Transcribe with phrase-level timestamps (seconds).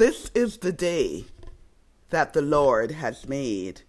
[0.00, 1.26] This is the day
[2.08, 3.82] that the Lord has made.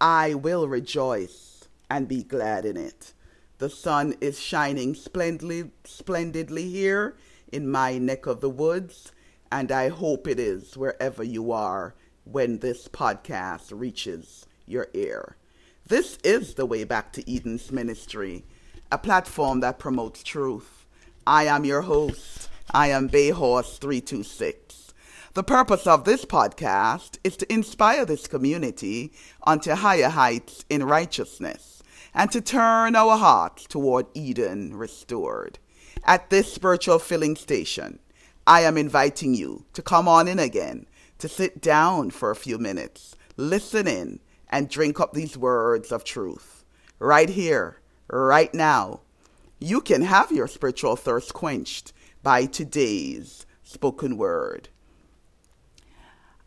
[0.00, 3.12] I will rejoice and be glad in it.
[3.58, 7.18] The sun is shining splendidly, splendidly here
[7.52, 9.12] in my neck of the woods,
[9.52, 15.36] and I hope it is wherever you are when this podcast reaches your ear.
[15.86, 18.46] This is the Way Back to Eden's Ministry,
[18.90, 20.86] a platform that promotes truth.
[21.26, 22.48] I am your host.
[22.70, 24.87] I am Bayhorse326.
[25.34, 29.12] The purpose of this podcast is to inspire this community
[29.42, 31.82] onto higher heights in righteousness
[32.14, 35.58] and to turn our hearts toward Eden restored.
[36.04, 37.98] At this spiritual filling station,
[38.46, 40.86] I am inviting you to come on in again,
[41.18, 46.04] to sit down for a few minutes, listen in, and drink up these words of
[46.04, 46.64] truth.
[46.98, 49.00] Right here, right now,
[49.58, 54.70] you can have your spiritual thirst quenched by today's spoken word.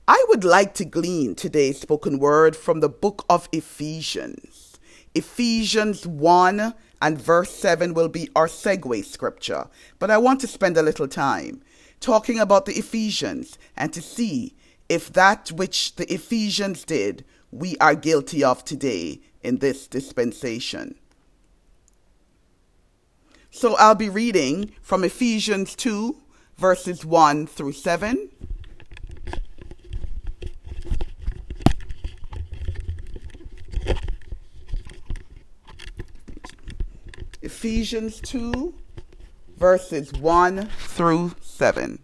[0.08, 4.80] I would like to glean today's spoken word from the book of Ephesians.
[5.14, 9.68] Ephesians 1 and verse 7 will be our segue scripture,
[10.00, 11.62] but I want to spend a little time
[12.00, 14.56] talking about the Ephesians and to see
[14.90, 20.96] if that which the Ephesians did we are guilty of today in this dispensation.
[23.52, 26.16] So I'll be reading from Ephesians 2,
[26.58, 28.30] verses 1 through 7.
[37.52, 38.74] Ephesians 2,
[39.58, 42.00] verses 1 through 7.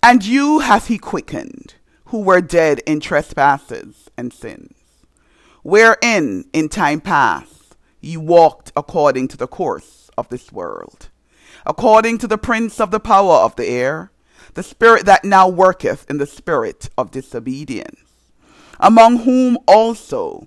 [0.00, 1.74] And you hath he quickened
[2.06, 4.72] who were dead in trespasses and sins,
[5.64, 11.10] wherein in time past ye walked according to the course of this world,
[11.66, 14.12] according to the prince of the power of the air,
[14.54, 18.00] the spirit that now worketh in the spirit of disobedience,
[18.78, 20.46] among whom also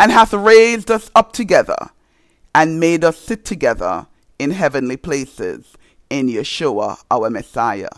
[0.00, 1.90] and hath raised us up together,
[2.54, 4.06] and made us sit together
[4.38, 5.76] in heavenly places
[6.08, 7.90] in Yeshua our Messiah,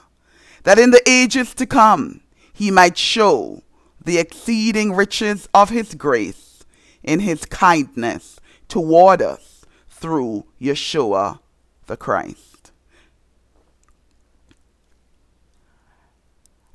[0.65, 2.21] that in the ages to come
[2.53, 3.63] he might show
[4.05, 6.65] the exceeding riches of his grace
[7.05, 11.39] in his kindness toward us through Yeshua
[11.87, 12.73] the Christ.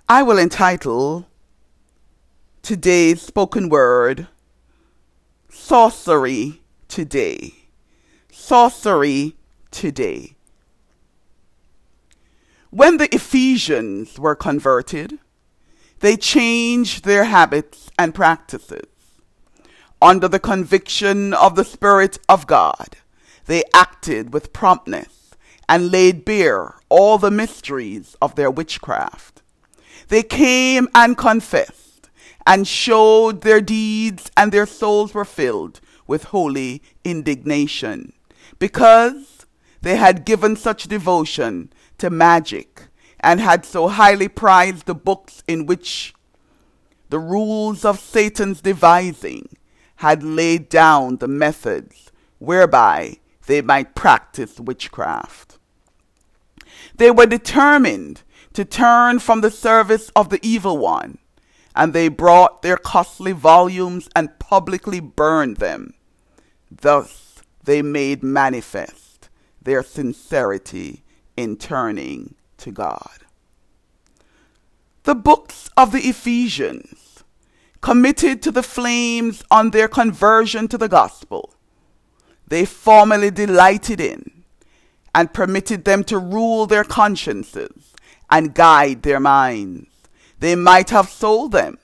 [0.07, 1.27] I will entitle
[2.61, 4.29] today's spoken word
[5.67, 7.51] Sorcery Today.
[8.31, 9.35] Sorcery
[9.69, 10.37] Today.
[12.69, 15.19] When the Ephesians were converted,
[15.99, 18.87] they changed their habits and practices.
[20.01, 22.95] Under the conviction of the Spirit of God,
[23.47, 25.31] they acted with promptness
[25.67, 29.41] and laid bare all the mysteries of their witchcraft.
[30.07, 31.86] They came and confessed
[32.47, 38.13] and showed their deeds, and their souls were filled with holy indignation
[38.57, 39.45] because
[39.81, 42.83] they had given such devotion to magic
[43.19, 46.13] and had so highly prized the books in which
[47.09, 49.49] the rules of Satan's devising
[49.97, 53.17] had laid down the methods whereby
[53.47, 55.57] they might practice witchcraft.
[56.95, 58.21] They were determined
[58.53, 61.17] to turn from the service of the evil one,
[61.77, 65.93] and they brought their costly volumes and publicly burned them.
[66.71, 69.29] Thus they made manifest
[69.61, 71.03] their sincerity
[71.37, 73.19] in turning to God.
[75.03, 77.23] The books of the Ephesians
[77.79, 81.53] committed to the flames on their conversion to the gospel,
[82.47, 84.43] they formerly delighted in
[85.13, 87.93] and permitted them to rule their consciences
[88.31, 89.96] and guide their minds.
[90.39, 91.77] They might have sold them,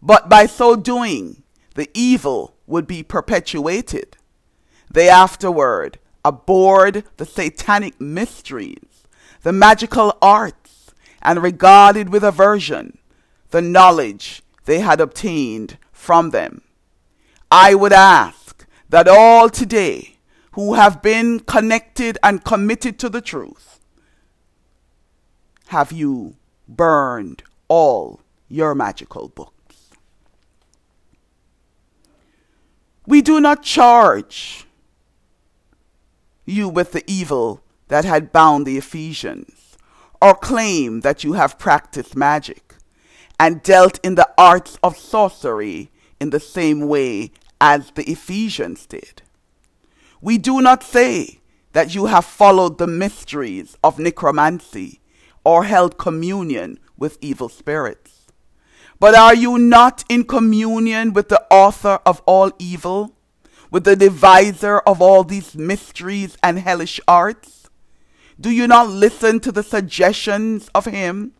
[0.00, 1.42] but by so doing,
[1.74, 4.16] the evil would be perpetuated.
[4.90, 8.96] They afterward abhorred the satanic mysteries
[9.46, 10.92] the magical arts,
[11.22, 12.98] and regarded with aversion
[13.50, 16.62] the knowledge they had obtained from them.
[17.48, 20.16] I would ask that all today
[20.54, 23.78] who have been connected and committed to the truth,
[25.68, 26.34] have you
[26.66, 29.52] burned all your magical books.
[33.06, 34.66] We do not charge
[36.44, 39.76] you with the evil that had bound the Ephesians,
[40.20, 42.74] or claim that you have practiced magic
[43.38, 47.30] and dealt in the arts of sorcery in the same way
[47.60, 49.22] as the Ephesians did.
[50.20, 51.40] We do not say
[51.72, 55.00] that you have followed the mysteries of necromancy
[55.44, 58.26] or held communion with evil spirits.
[58.98, 63.14] But are you not in communion with the author of all evil,
[63.70, 67.68] with the deviser of all these mysteries and hellish arts?
[68.40, 71.32] Do you not listen to the suggestions of him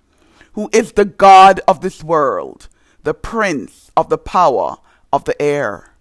[0.53, 2.69] who is the God of this world,
[3.03, 4.77] the prince of the power
[5.13, 5.95] of the air?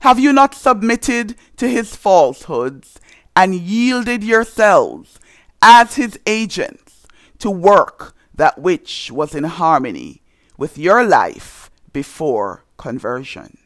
[0.00, 2.98] Have you not submitted to his falsehoods
[3.36, 5.18] and yielded yourselves
[5.62, 7.06] as his agents
[7.38, 10.22] to work that which was in harmony
[10.56, 13.58] with your life before conversion?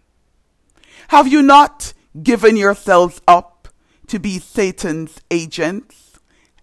[1.08, 1.92] Have you not
[2.24, 3.68] given yourselves up
[4.08, 6.18] to be Satan's agents?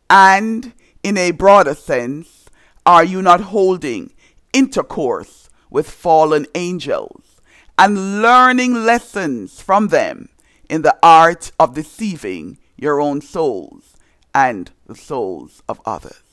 [0.09, 2.49] And, in a broader sense,
[2.85, 4.11] are you not holding
[4.51, 7.39] intercourse with fallen angels
[7.79, 10.27] and learning lessons from them
[10.69, 13.95] in the art of deceiving your own souls
[14.35, 16.23] and the souls of others?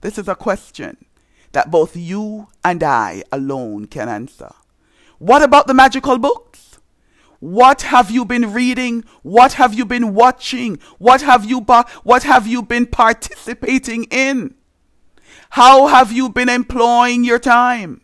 [0.00, 0.96] This is a question
[1.52, 4.52] that both you and I alone can answer.
[5.18, 6.78] What about the magical books?
[7.40, 9.04] What have you been reading?
[9.22, 10.78] What have you been watching?
[10.98, 14.54] What have you what have you been participating in?
[15.50, 18.02] How have you been employing your time?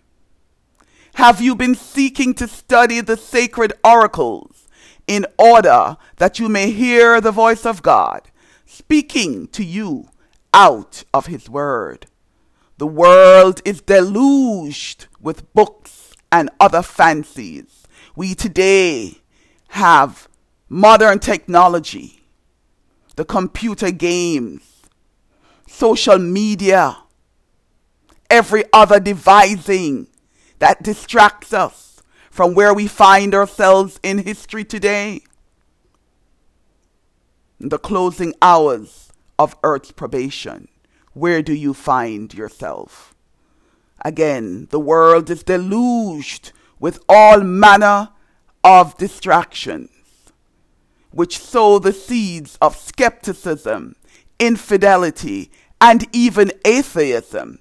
[1.15, 4.67] Have you been seeking to study the sacred oracles
[5.07, 8.31] in order that you may hear the voice of God
[8.67, 10.09] speaking to you
[10.53, 12.07] out of His Word?
[12.78, 17.85] The world is deluged with books and other fancies.
[18.16, 19.19] We today
[19.69, 20.28] have
[20.69, 22.25] modern technology,
[23.14, 24.83] the computer games,
[25.69, 26.97] social media,
[28.28, 30.09] every other devising
[30.59, 35.21] that distracts us from where we find ourselves in history today.
[37.61, 40.69] In the closing hours of Earth's probation,
[41.14, 43.14] where do you find yourself?
[44.04, 48.11] Again, the world is deluged with all manner
[48.62, 49.90] of distractions,
[51.11, 53.97] which sow the seeds of skepticism,
[54.38, 57.61] infidelity, and even atheism,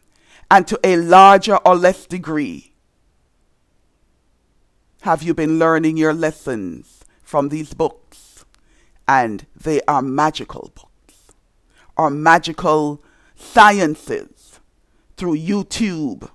[0.52, 2.74] and to a larger or less degree
[5.04, 8.46] have you been learning your lessons from these books?
[9.06, 11.34] And they are magical books,
[11.98, 13.04] or magical
[13.36, 14.60] sciences
[15.18, 16.30] through YouTube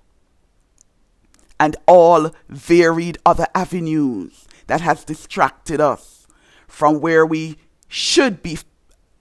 [1.61, 6.27] and all varied other avenues that has distracted us
[6.67, 7.57] from where we
[7.89, 8.59] should be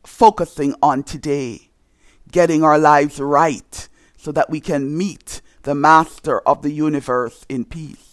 [0.04, 1.70] focusing on today,
[2.32, 7.66] getting our lives right so that we can meet the master of the universe in
[7.66, 8.08] peace.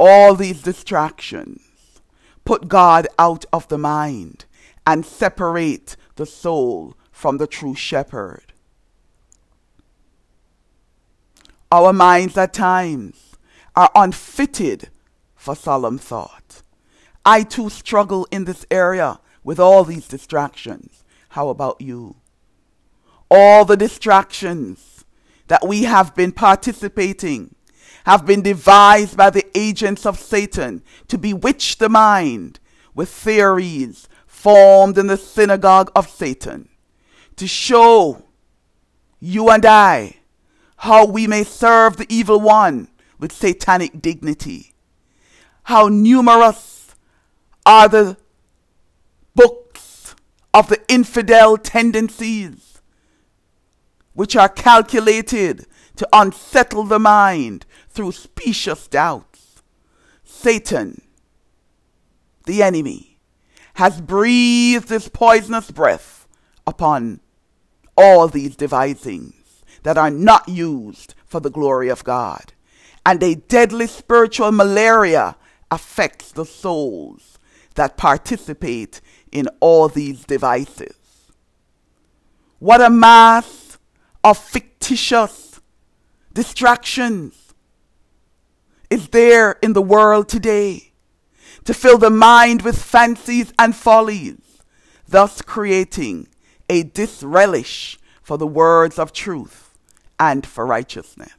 [0.00, 1.60] all these distractions
[2.46, 4.46] put God out of the mind
[4.90, 8.52] and separate the soul from the true shepherd.
[11.70, 13.36] Our minds at times
[13.76, 14.88] are unfitted
[15.36, 16.62] for solemn thought.
[17.24, 21.04] I too struggle in this area with all these distractions.
[21.28, 22.16] How about you?
[23.30, 25.04] All the distractions
[25.46, 27.54] that we have been participating
[28.06, 32.58] have been devised by the agents of Satan to bewitch the mind
[32.92, 34.08] with theories
[34.40, 36.66] formed in the synagogue of Satan
[37.36, 38.24] to show
[39.20, 40.16] you and I
[40.78, 44.72] how we may serve the evil one with satanic dignity.
[45.64, 46.94] How numerous
[47.66, 48.16] are the
[49.34, 50.14] books
[50.54, 52.80] of the infidel tendencies
[54.14, 55.66] which are calculated
[55.96, 59.62] to unsettle the mind through specious doubts.
[60.24, 61.02] Satan,
[62.46, 63.09] the enemy,
[63.74, 66.26] has breathed his poisonous breath
[66.66, 67.20] upon
[67.96, 72.52] all these devisings that are not used for the glory of God.
[73.04, 75.36] And a deadly spiritual malaria
[75.70, 77.38] affects the souls
[77.74, 79.00] that participate
[79.32, 80.96] in all these devices.
[82.58, 83.78] What a mass
[84.22, 85.60] of fictitious
[86.32, 87.54] distractions
[88.90, 90.89] is there in the world today
[91.64, 94.62] to fill the mind with fancies and follies,
[95.08, 96.28] thus creating
[96.68, 99.76] a disrelish for the words of truth
[100.18, 101.32] and for righteousness.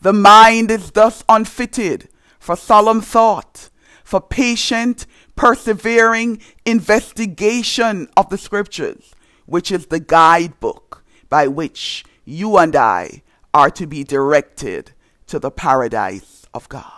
[0.00, 2.08] The mind is thus unfitted
[2.38, 3.70] for solemn thought,
[4.04, 5.06] for patient,
[5.36, 9.14] persevering investigation of the scriptures,
[9.46, 14.92] which is the guidebook by which you and I are to be directed
[15.26, 16.95] to the paradise of God.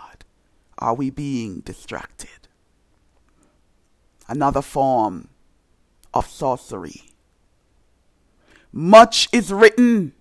[0.79, 2.47] Are we being distracted?
[4.27, 5.29] Another form
[6.13, 7.11] of sorcery.
[8.71, 10.13] Much is written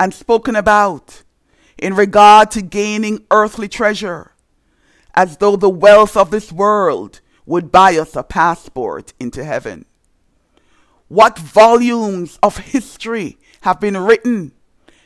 [0.00, 1.22] and spoken about
[1.76, 4.32] in regard to gaining earthly treasure,
[5.14, 9.84] as though the wealth of this world would buy us a passport into heaven.
[11.08, 14.52] What volumes of history have been written,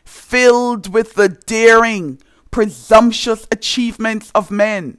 [0.04, 2.20] filled with the daring,
[2.56, 4.96] presumptuous achievements of men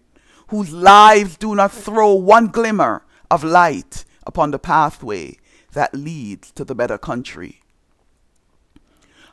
[0.50, 5.36] whose lives do not throw one glimmer of light upon the pathway
[5.74, 7.64] that leads to the better country.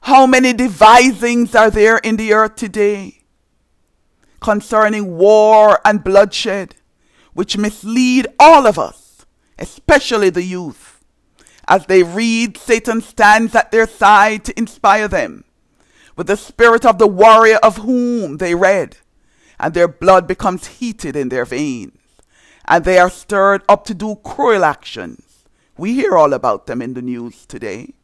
[0.00, 3.24] How many devisings are there in the earth today
[4.40, 6.76] concerning war and bloodshed,
[7.34, 9.26] which mislead all of us,
[9.58, 11.04] especially the youth,
[11.68, 15.44] as they read Satan stands at their side to inspire them
[16.16, 18.96] with the spirit of the warrior of whom they read,
[19.58, 21.98] and their blood becomes heated in their veins,
[22.66, 25.44] and they are stirred up to do cruel actions.
[25.76, 27.94] We hear all about them in the news today.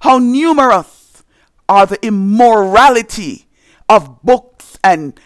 [0.00, 1.22] How numerous
[1.68, 3.46] are the immorality
[3.88, 5.18] of books and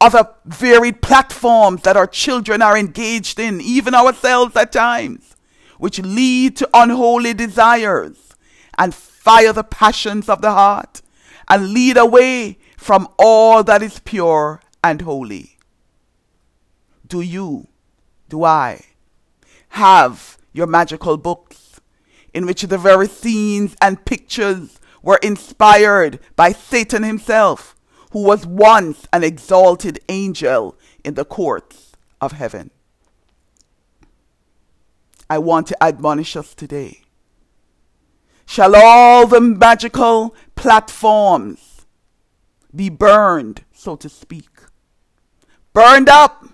[0.00, 5.36] other varied platforms that our children are engaged in, even ourselves at times,
[5.78, 8.34] which lead to unholy desires
[8.76, 11.01] and fire the passions of the heart
[11.52, 15.58] and lead away from all that is pure and holy.
[17.06, 17.68] Do you,
[18.30, 18.80] do I,
[19.68, 21.78] have your magical books
[22.32, 27.76] in which the very scenes and pictures were inspired by Satan himself,
[28.12, 32.70] who was once an exalted angel in the courts of heaven.
[35.28, 37.02] I want to admonish us today.
[38.46, 41.86] Shall all the magical platforms
[42.72, 44.48] be burned, so to speak?
[45.72, 46.46] Burned up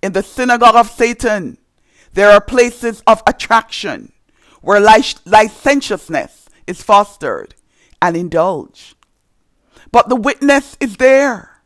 [0.00, 1.58] in the synagogue of Satan.
[2.12, 4.12] There are places of attraction
[4.60, 7.56] where licentiousness is fostered
[8.00, 8.94] and indulged.
[9.90, 11.62] But the witness is there,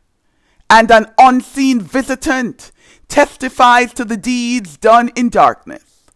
[0.71, 2.71] and an unseen visitant
[3.07, 6.07] testifies to the deeds done in darkness,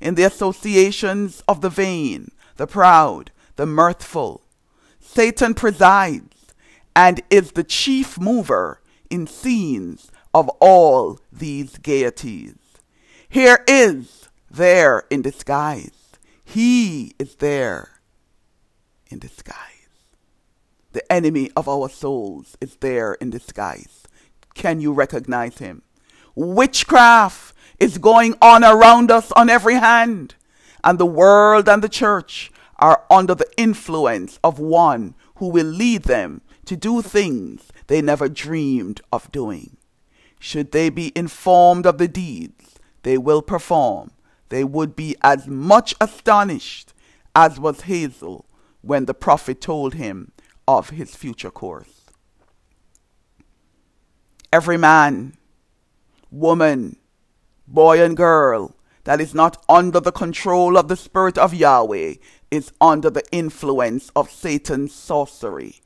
[0.00, 4.44] in the associations of the vain, the proud, the mirthful.
[5.18, 6.54] Satan presides
[6.94, 12.54] and is the chief mover in scenes of all these gaieties.
[13.28, 16.12] Here is there in disguise.
[16.44, 18.00] He is there
[19.10, 19.56] in disguise.
[20.92, 24.04] The enemy of our souls is there in disguise.
[24.54, 25.82] Can you recognize him?
[26.36, 30.36] Witchcraft is going on around us on every hand,
[30.84, 36.04] and the world and the church are under the influence of one who will lead
[36.04, 39.76] them to do things they never dreamed of doing.
[40.38, 44.10] Should they be informed of the deeds they will perform,
[44.48, 46.92] they would be as much astonished
[47.34, 48.44] as was Hazael
[48.82, 50.32] when the prophet told him
[50.66, 52.06] of his future course.
[54.52, 55.34] Every man,
[56.30, 56.96] woman,
[57.66, 62.14] boy, and girl that is not under the control of the Spirit of Yahweh
[62.50, 65.80] is under the influence of Satan's sorcery.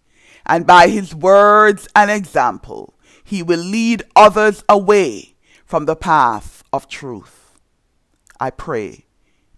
[0.46, 6.88] And by his words and example, he will lead others away from the path of
[6.88, 7.58] truth.
[8.40, 9.06] I pray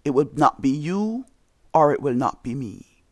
[0.03, 1.25] it will not be you
[1.73, 3.03] or it will not be me.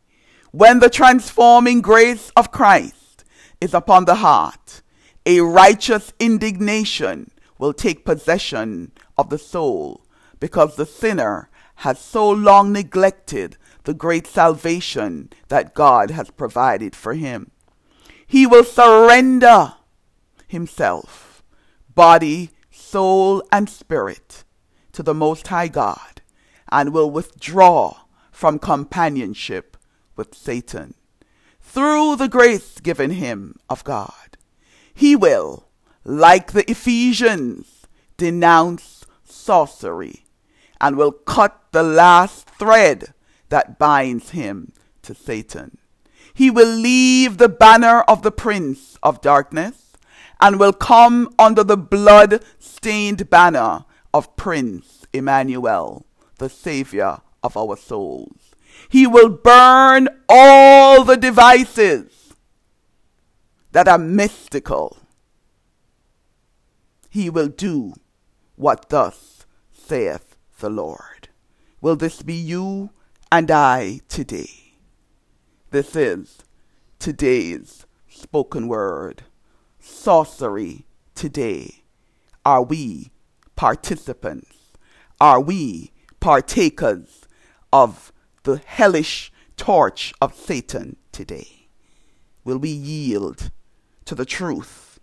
[0.52, 3.24] When the transforming grace of Christ
[3.60, 4.82] is upon the heart,
[5.26, 10.06] a righteous indignation will take possession of the soul
[10.38, 17.14] because the sinner has so long neglected the great salvation that God has provided for
[17.14, 17.50] him.
[18.26, 19.74] He will surrender
[20.48, 21.42] himself,
[21.94, 24.44] body, soul, and spirit,
[24.92, 26.22] to the Most High God
[26.70, 27.98] and will withdraw
[28.32, 29.76] from companionship
[30.16, 30.94] with Satan
[31.60, 34.36] through the grace given him of God.
[34.92, 35.68] He will,
[36.04, 40.24] like the Ephesians, denounce sorcery
[40.80, 43.12] and will cut the last thread
[43.48, 45.78] that binds him to Satan.
[46.32, 49.92] He will leave the banner of the prince of darkness
[50.40, 56.06] and will come under the blood stained banner of Prince Emmanuel,
[56.38, 58.54] the Savior of our souls.
[58.88, 62.34] He will burn all the devices
[63.72, 64.98] that are mystical.
[67.08, 67.94] He will do
[68.56, 71.28] what thus saith the Lord.
[71.80, 72.90] Will this be you
[73.36, 74.76] and I today?
[75.72, 76.38] This is
[77.00, 79.24] today's spoken word.
[79.80, 81.82] Sorcery today.
[82.44, 83.10] Are we
[83.56, 84.54] participants?
[85.20, 87.26] Are we partakers
[87.72, 88.12] of
[88.44, 91.66] the hellish torch of Satan today?
[92.44, 93.50] Will we yield
[94.04, 95.00] to the truth,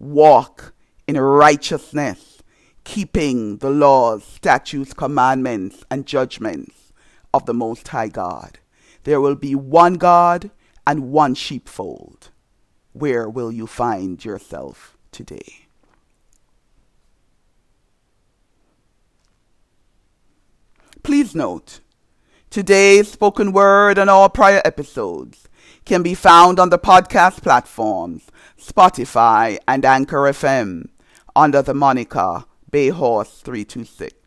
[0.00, 0.74] walk
[1.06, 2.42] in righteousness,
[2.82, 6.87] keeping the laws, statutes, commandments, and judgments
[7.32, 8.58] of the Most High God?
[9.04, 10.50] There will be one God
[10.86, 12.30] and one sheepfold.
[12.92, 15.66] Where will you find yourself today?
[21.02, 21.80] Please note,
[22.50, 25.48] today's spoken word and all prior episodes
[25.84, 28.26] can be found on the podcast platforms
[28.60, 30.88] Spotify and Anchor FM
[31.34, 34.17] under the moniker Bayhorse 326.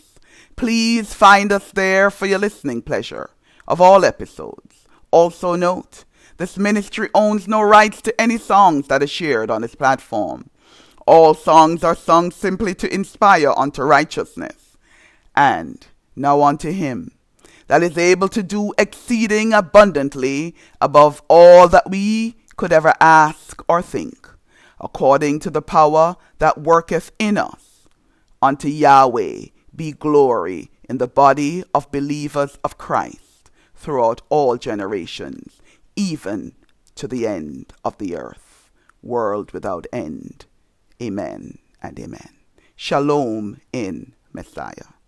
[0.61, 3.31] Please find us there for your listening pleasure
[3.67, 4.85] of all episodes.
[5.09, 6.05] Also note,
[6.37, 10.51] this ministry owns no rights to any songs that are shared on this platform.
[11.07, 14.77] All songs are sung simply to inspire unto righteousness.
[15.35, 15.83] And
[16.15, 17.13] now unto him
[17.65, 23.81] that is able to do exceeding abundantly above all that we could ever ask or
[23.81, 24.29] think,
[24.79, 27.87] according to the power that worketh in us.
[28.43, 35.61] Unto Yahweh be glory in the body of believers of Christ throughout all generations,
[35.95, 36.53] even
[36.95, 38.69] to the end of the earth,
[39.01, 40.45] world without end.
[41.01, 42.29] Amen and amen.
[42.75, 45.00] Shalom in Messiah.